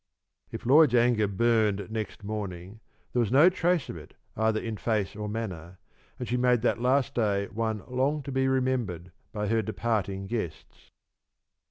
[0.51, 2.79] If Lloyd's anger burned next morning,
[3.13, 5.77] there was no trace of it either in face or manner,
[6.17, 10.89] and she made that last day one long to be remembered by her departing guests.